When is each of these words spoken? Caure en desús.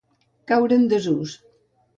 Caure 0.51 0.79
en 0.81 0.89
desús. 0.95 1.39